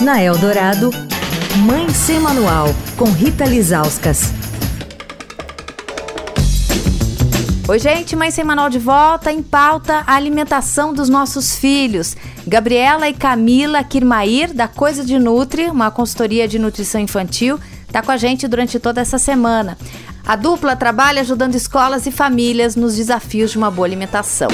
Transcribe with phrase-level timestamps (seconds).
[0.00, 0.90] Na Eldorado,
[1.64, 4.32] Mãe Sem Manual, com Rita Lizauskas.
[7.68, 9.32] Oi, gente, Mãe Sem Manual de volta.
[9.32, 12.16] Em pauta, a alimentação dos nossos filhos.
[12.46, 18.10] Gabriela e Camila Kirmair, da Coisa de Nutri, uma consultoria de nutrição infantil, está com
[18.10, 19.78] a gente durante toda essa semana.
[20.26, 24.48] A dupla trabalha ajudando escolas e famílias nos desafios de uma boa alimentação.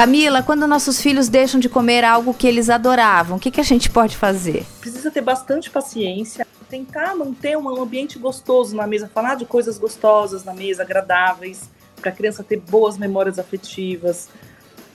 [0.00, 3.62] Camila, quando nossos filhos deixam de comer algo que eles adoravam, o que, que a
[3.62, 4.64] gente pode fazer?
[4.80, 10.42] Precisa ter bastante paciência, tentar manter um ambiente gostoso na mesa, falar de coisas gostosas
[10.42, 11.68] na mesa, agradáveis,
[12.00, 14.30] para a criança ter boas memórias afetivas.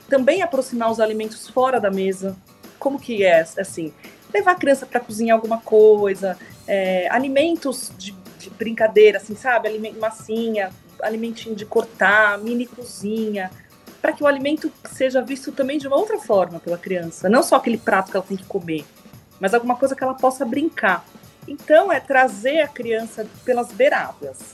[0.09, 2.35] Também aproximar os alimentos fora da mesa.
[2.79, 3.93] Como que é, assim?
[4.33, 9.67] Levar a criança para cozinhar alguma coisa, é, alimentos de, de, brincadeira, assim, sabe?
[9.67, 13.51] Alimento, massinha, alimentinho de cortar, mini cozinha
[14.05, 17.55] para que o alimento seja visto também de uma outra forma pela criança, não só
[17.55, 18.85] aquele prato que ela tem que comer,
[19.39, 21.03] mas alguma coisa que ela possa brincar.
[21.47, 24.53] Então é trazer a criança pelas beiradas.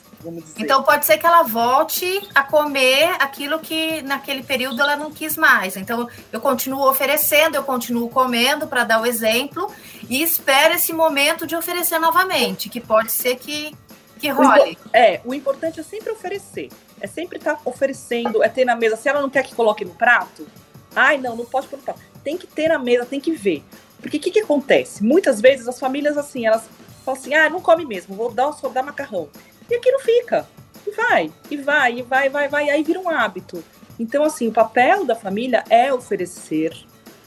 [0.58, 5.36] Então pode ser que ela volte a comer aquilo que naquele período ela não quis
[5.36, 5.76] mais.
[5.76, 9.70] Então eu continuo oferecendo, eu continuo comendo para dar o exemplo
[10.10, 13.76] e espero esse momento de oferecer novamente, que pode ser que
[14.18, 14.78] que role.
[14.86, 16.70] O, é, o importante é sempre oferecer.
[17.02, 18.96] É sempre estar tá oferecendo, é ter na mesa.
[18.96, 20.48] Se ela não quer que coloque no prato,
[20.96, 22.00] ai, não, não pode pôr no prato.
[22.24, 23.64] Tem que ter na mesa, tem que ver.
[24.00, 25.04] Porque o que, que acontece?
[25.04, 26.64] Muitas vezes as famílias, assim, elas
[27.04, 29.30] falam assim, ah, não come mesmo, vou dar, só dar macarrão.
[29.70, 30.48] E aquilo fica.
[30.86, 33.64] E vai, e vai, e vai, vai, vai, e aí vira um hábito.
[34.00, 36.76] Então, assim, o papel da família é oferecer,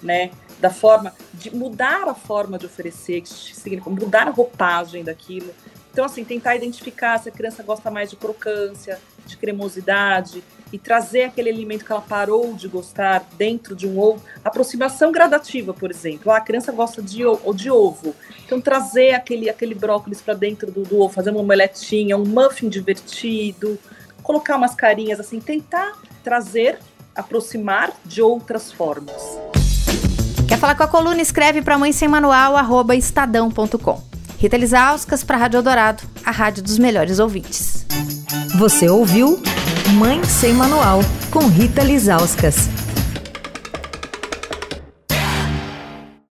[0.03, 0.31] né?
[0.59, 5.55] Da forma de mudar a forma de oferecer, que significa mudar a roupagem daquilo.
[5.95, 10.43] Então, assim, tentar identificar se a criança gosta mais de crocância, de cremosidade
[10.73, 14.21] e trazer aquele alimento que ela parou de gostar dentro de um ovo.
[14.45, 16.33] Aproximação gradativa, por exemplo.
[16.33, 17.23] Ah, a criança gosta de,
[17.55, 18.13] de ovo.
[18.45, 22.69] Então, trazer aquele, aquele brócolis para dentro do, do ovo, fazer uma omeletinha, um muffin
[22.69, 23.79] divertido,
[24.21, 25.93] colocar umas carinhas assim, tentar
[26.25, 26.81] trazer,
[27.15, 29.39] aproximar de outras formas.
[30.49, 31.23] Quer falar com a coluna?
[31.23, 32.57] Escreve para mãe sem manual,
[32.93, 34.14] estadão.com.
[34.45, 37.87] Rita Lisauskas para a Rádio Dourado, a rádio dos melhores ouvintes.
[38.59, 39.43] Você ouviu
[39.95, 41.01] Mãe Sem Manual,
[41.31, 42.69] com Rita Lisauskas.